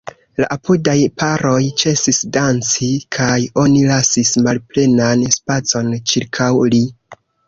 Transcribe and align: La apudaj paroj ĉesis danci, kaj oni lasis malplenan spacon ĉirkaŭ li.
La 0.41 0.45
apudaj 0.53 0.93
paroj 1.23 1.57
ĉesis 1.81 2.21
danci, 2.37 2.89
kaj 3.17 3.35
oni 3.65 3.83
lasis 3.89 4.31
malplenan 4.47 5.27
spacon 5.37 5.93
ĉirkaŭ 6.13 6.49
li. 6.75 6.81